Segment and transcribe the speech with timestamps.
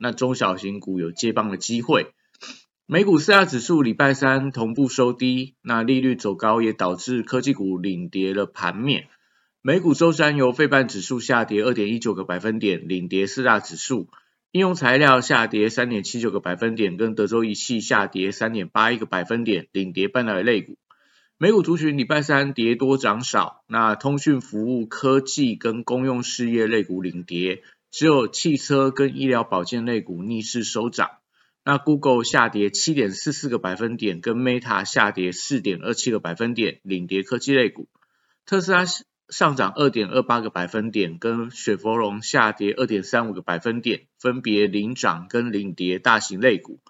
[0.00, 2.08] 那中小型股有接棒的机会。
[2.86, 9.08] 美股四大指数礼拜三同步收低，那利率走高也导致科技股领跌了盘面。
[9.62, 14.08] 美股周三由费半指数下跌二点一九个百分点，领跌四大指数；
[14.52, 20.78] 应用材料下跌三点七九个百分点，跟德州仪器下跌三点八一个百分点，领跌半导体类股。
[21.36, 31.10] 美股族群礼拜三跌多涨少，那通讯服务、科技跟公用事业类股领跌，只有汽车跟医疗保健类股逆势收涨。
[31.64, 37.88] 那 Google 下跌七点四四个百分点，跟 Meta 下跌四点二七个百分点，领跌科技类股。
[38.46, 38.84] 特斯拉
[39.28, 46.80] 上涨二点二八个百分点，跟雪佛龙下跌二点三五个百分点，分别领涨跟领跌大型类股。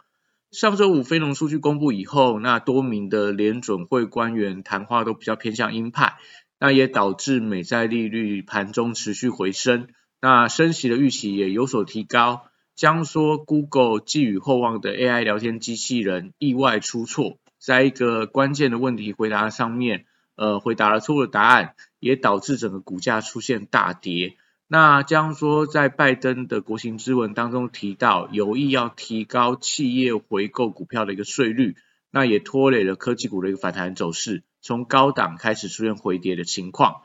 [0.53, 6.14] 上周五非农数据公布以后，那多名的联准会官员谈话都比较偏向鹰派，
[6.58, 9.88] 那也导致美债利率盘中持续回升，
[10.20, 12.46] 那升息的预期也有所提高。
[12.76, 24.36] 将说 Google 寄予厚望的 AI 聊天机器人意外出错，在一个关键的问题回答上面，呃，回答了错误的答案，也导致整个股价出现大跌。
[24.66, 31.76] 那将说，在拜登的国情咨文当中提到，有意要提高企业回购股票的一个税率，
[32.10, 37.02] 那也拖累了科技股的一个反弹走势，从高档开始出现回跌的情况。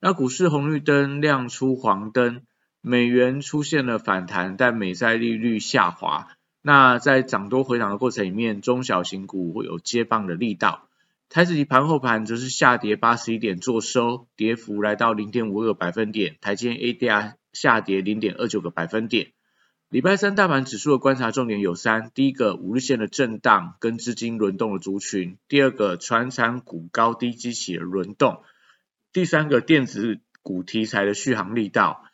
[0.00, 2.42] 那股市红绿灯亮出黄灯，
[2.80, 6.28] 美元出现了反弹，但美债利率下滑。
[6.62, 10.88] 那在涨多回涨的过程里面，中小型股会有接棒的力道。
[11.28, 16.36] 台指期盘后盘则是下跌八十一点做收，跌幅来到零点五二个百分点。
[16.40, 19.32] 台积 ADR 下跌零点二九个百分点。
[19.90, 28.42] 礼拜三大盘指数的观察重点有三：第一个五日线的震荡跟资金轮动的族群；第二个传产股高低激起的轮动；
[29.12, 32.04] 第三个电子股题材的续航力道。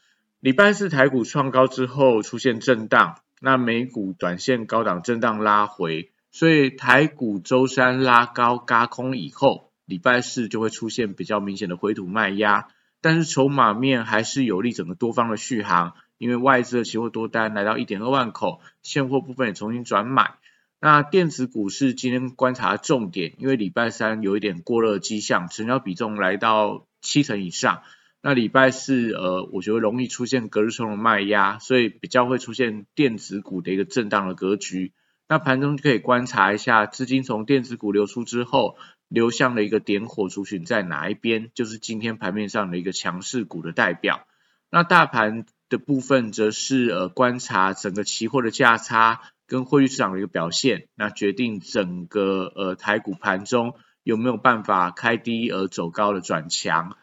[0.45, 6.13] 礼拜四台股创高之后出现震荡，那美股短线高档震荡拉回。
[6.33, 12.69] 所以台股周三拉高嘎空以后，礼拜四就会出现比较明显的回吐卖压，
[13.01, 20.35] 但是筹码面还是有利整个多方的续航，因为外资的期货多单来到一点二万口，现货部分也重新转买。
[20.79, 27.81] 那电子股是今天观察重点，因为礼拜三有一点过热迹象，成交比重来到七成以上。
[28.27, 34.95] 那礼拜四呃，我觉得容易出现隔日冲的卖压，所以比较会出现电子股的一个震荡的格局。
[35.29, 44.27] 那盘中可以观察一下，资金从电子股流出之后，流向了一个点火族群在哪一边，就是今天盘面上的一个强势股的代表。
[44.71, 56.97] 那大盘的部分则是呃观察整个期货的价差跟汇率市场的一个表现，那决定整个呃台股盘中有没有办法开低而走高的转强。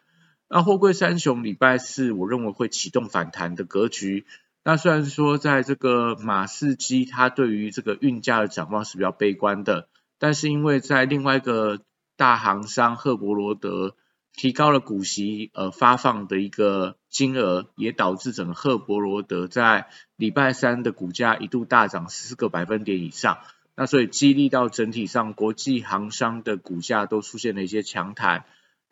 [0.54, 4.26] 那货柜三雄礼拜四我认为会启动反弹的格局。
[4.62, 11.80] 那虽然说在这个马士基，它对于这个运价的展望是比较悲观的，但是因为在另外一个
[12.18, 13.96] 大行商赫伯罗德
[14.34, 23.38] 提高了股息呃发放的一个金额，也导致整个赫伯罗德在礼拜三的股价一度大涨四个百分点以上，
[23.74, 28.44] 那所以激励到整体上国际行商的股价都出现了一些强弹，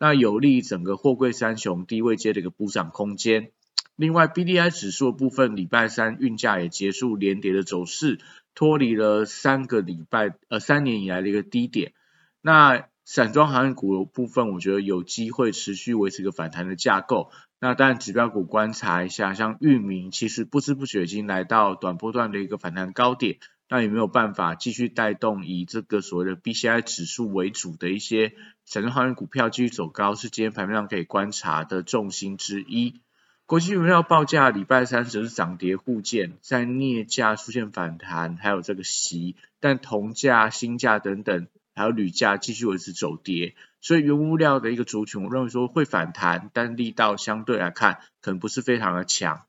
[0.03, 3.51] 那有利整个货柜三雄低位接的一个补涨空间。
[3.95, 8.19] 另外，B D I 指数的部分，礼拜三运价也结束连跌的走势，
[8.55, 11.93] 脱离了三个礼拜呃三年以来的一个低点。
[12.41, 17.29] 那散装航运股的部分，我觉得有机会持续维持一个反弹的架构。
[17.59, 23.37] 那当然，指标股观察一下，像域名，其实不知不觉已经来到短波段的一个反弹高点。
[23.73, 28.33] 那也没有办法继续带动以这个所谓的 B C I 指数为主的一些
[28.65, 32.99] 散装航运股票继续走高，是今天盘面上可以观察的重心之一。
[33.45, 49.45] 国际原料报价礼拜三则是涨跌互见，在镍价出现反弹，还有这个锡，但铜价、锌价等等，还有铝价继续维持走跌，所以原物料的一个族群，我认为说会反弹，但力道相对来看可能不是非常的强。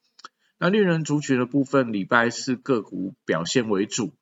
[0.62, 4.14] 那绿能族群的部分，礼拜四个股表现为主，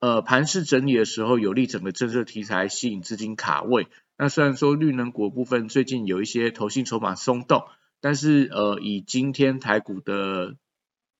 [0.00, 3.86] 呃，盘市整理的时候有利整个政策题材吸引资金卡位。
[4.18, 7.62] 那虽然说绿能股部分最近有一些投信筹码松动。
[8.02, 10.56] 但是呃，以今天台股的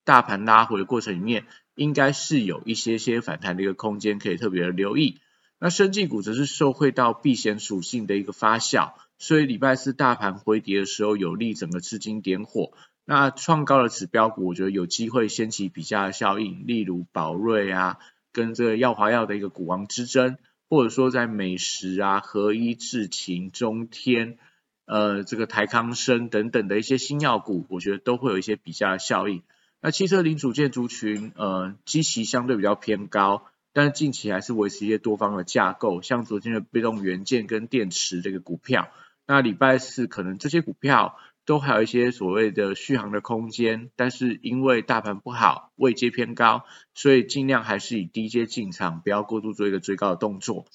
[0.03, 1.45] 大盘拉回的过程里面，
[1.75, 5.21] 应该是有一些些反弹的一个空间，可以特别的留意。
[5.59, 12.73] 那生技股则是受惠到避险属性的一个发酵，所以礼拜四大盘回跌的时候，有利整个资金点火。
[13.05, 17.97] 那创高的指标股，我觉得有机会掀起比价效应，例如宝瑞啊，
[18.31, 20.37] 跟这个药华药的一个股王之争，
[20.69, 24.37] 或者说在美食啊、合一智勤、中天、
[24.85, 29.41] 呃这个台康生等等的一些新药股，我觉得都会有一些比价效应。
[29.81, 33.43] 那汽车零组件族群，呃，基期相对比较偏高。
[33.73, 38.89] 但是近期还是维持一些多方的架构，像昨天的被动元件跟电池这个股票，
[39.25, 41.17] 那礼拜四可能这些股票
[41.51, 46.63] 都还有一些所谓的续航的空间，但是因为大盘不好，位阶偏高，
[46.93, 50.65] 所以尽量还是以低阶进场，不要过度做一个追高的动作。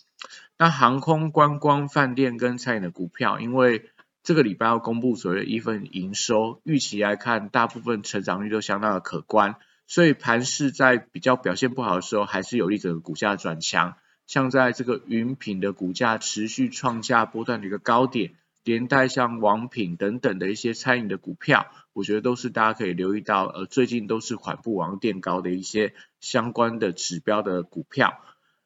[0.59, 3.89] 那航空、观光、饭店跟餐饮的股票，因为
[4.23, 9.57] 这个礼拜要公布所谓的一份营收，预期来看，大部分成长率都相当的可观。
[9.87, 13.95] 所以盘市在比较表现不好的时候，还是有利整个股价转强。
[14.27, 18.35] 像在这个云品的股价持续创下波段的一个高点，
[18.67, 28.21] 连带像王品等等的一些餐饮的股票，我觉得都是大家可以留意到，呃，最近都是缓步往垫高的一些相关的指标的股票。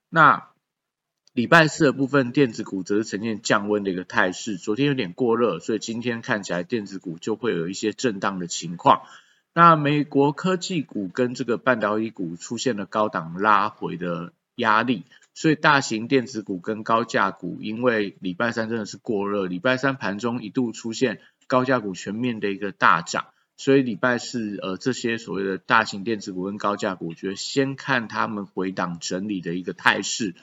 [0.09, 0.49] 那
[1.35, 9.03] 礼拜四的部分电子股则是呈现降温的一个态势，昨天有点过热，所以今天看起来电子股就会有一些震荡的情况。
[9.53, 15.03] 那美国科技股跟这个半导体股出现了高档拉回的压力，
[15.35, 21.19] 所以大型电子股跟高价股，因为礼拜三真的是过热，礼拜三盘中一度出现
[21.49, 23.27] 高价股全面的一个大涨，
[23.57, 30.37] 所以礼拜四呃这些所谓的大型电子股跟高价股，我觉得先看他们回档整理的一个态势。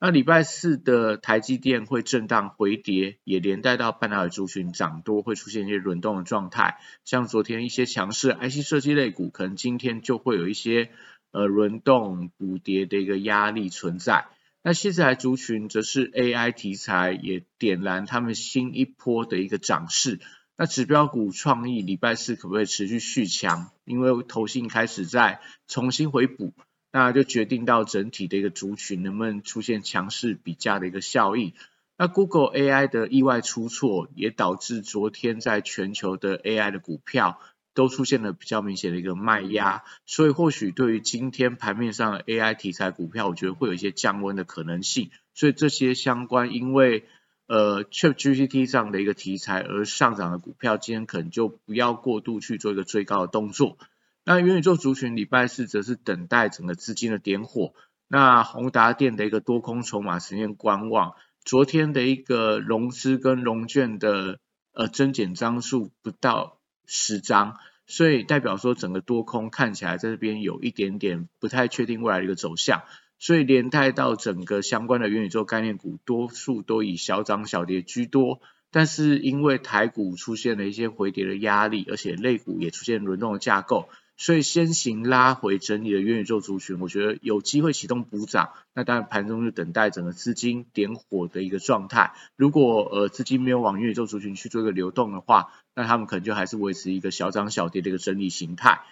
[0.00, 6.78] 那礼拜四的台积电会震荡回跌，也连带到半导体族群涨多，会出现一些轮动的状态。
[7.06, 10.90] 像昨天一些强势 IC 设计类股，可能今天就会有一些
[11.34, 14.28] 呃轮动补跌的一个压力存在。
[14.62, 20.20] 那现在族群则是 AI 题材也点燃他们新一波的一个涨势。
[20.56, 23.70] 那指标股创意礼拜四可不可以持续续强？
[23.84, 26.54] 因为投信开始在重新回补。
[26.92, 31.52] 那就决定到整体的一个族群能不能出现强势比价的一个效应。
[31.98, 37.40] 那 Google AI 的意外出错，也导致昨天在全球的 AI 的股票
[37.74, 45.10] 都出现了比较明显的一个卖压，所以或许对于今天盘面上 AI 题材股票，我觉得会有一些降温的可能性。
[45.34, 47.04] 所以这些相关因为
[47.46, 53.76] 呃 ChatGPT 上的一个题材而上涨的股票，今天可能就不要过度去做一个追高的动作。
[54.24, 57.74] 那元宇宙族群礼拜四则是等待整个资金的点火。
[58.06, 64.38] 那宏达电的一个多空筹码实现观望，昨天的一个融资跟融券的
[64.72, 72.82] 呃增减张数不到十张，所以代表说整个多空看起来在这边有一点点不太确定未来的一个走向，
[73.18, 78.40] 所以连带到整个相关的元宇宙概念股多数都以小涨小跌居多。
[78.70, 83.88] 但是因为台股出现了一些回跌的压力，而且类股也出现轮动的架构。
[84.16, 88.50] 所以先行拉回整理的元宇宙族群，我觉得有机会启动补涨。
[88.72, 92.14] 那当然盘中就等待整个资金点火的一个状态。
[92.36, 98.82] 如果呃资金没有往元宇宙族群去做一个流动的话，那他们可能就还是维持一个小涨小跌的一个整理形态。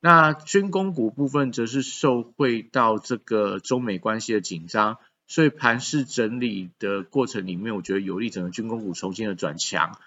[0.00, 4.96] 那军工股部分则是受惠到这个中美关系的紧张，
[5.26, 9.98] 所以盘势整理的过程里面，我觉得有利整个军工股重新的转强。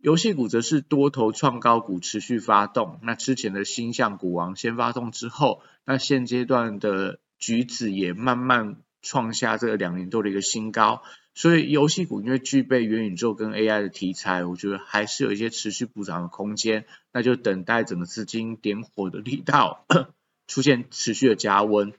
[0.00, 11.02] 游戏股则是多头创高股持续发动，那之前的星象股王先发动之后，那现阶段的橘子也慢慢创下这个两年多的一个新高，
[11.34, 19.84] 所以游戏股因为具备元宇宙跟 AI 的题材，我觉得还是有一些持续补涨的空间，那就等待整个资金点火的力道
[20.46, 21.92] 出现持续的加温。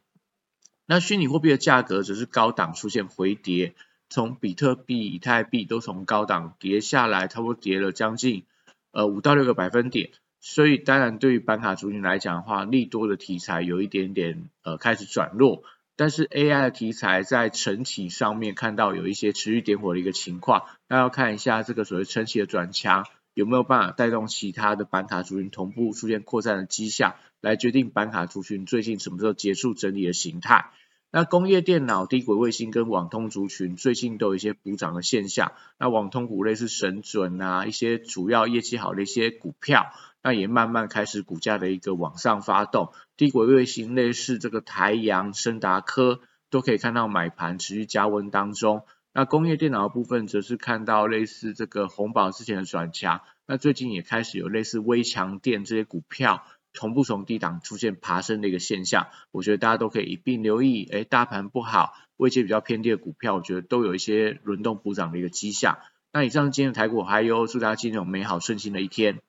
[0.85, 3.75] 那虚拟货币的价格则是高档出现回跌。
[4.09, 8.43] 从比特币、以太币都从高档跌下来，差不多跌了将近
[8.91, 15.63] 呃五到六个百分点，所以当然对于板卡族群来讲的话，利多的题材有一点点呃开始转弱，
[15.95, 30.71] 但是 AI 的题材在晨起上面看到有一些持续点火的一个情况，那要看一下这个所谓晨起的转强有没有办法带动其他的板卡族群同步出现扩散的迹象，来决定板卡族群最近什么时候结束整理的形态。
[31.11, 35.53] 那工业电脑、低轨卫星跟网通族群最近都有一些补涨的现象。
[35.79, 42.91] 那网通股类似神准啊，一些主要业绩好的一些股票，那也慢慢开始股价的一个往上发动。
[43.17, 48.83] 低轨卫星类似这个台阳、深达科都可以看到买盘持续加温当中。
[49.11, 60.87] 那工业电脑部分则是看到类似这个红宝之前的转强，那最近也开始有类似微强电这些股票同步从低档出现爬升的一个现象，我觉得大家都可以一并留意。
[60.91, 65.79] 哎，大盘不好，位阶比较偏低的股票，我觉得都有一些轮动补涨的一个迹象。
[66.13, 69.19] 那以上今天的台股还有，祝大家今天有美好顺心的一天。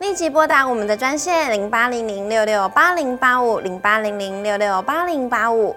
[0.00, 5.76] 立即拨打我们的专线零八零零六六八零八五零八零零六六八零八五。